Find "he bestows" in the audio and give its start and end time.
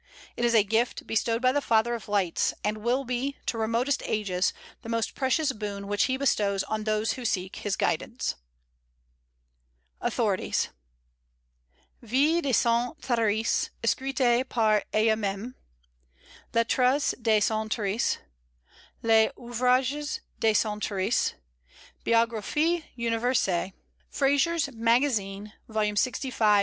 6.05-6.63